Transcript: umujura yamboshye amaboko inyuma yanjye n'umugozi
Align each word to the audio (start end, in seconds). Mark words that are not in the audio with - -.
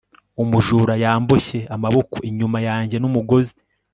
umujura 0.43 0.93
yamboshye 1.03 1.59
amaboko 1.75 2.15
inyuma 2.29 2.57
yanjye 2.67 2.95
n'umugozi 2.99 3.55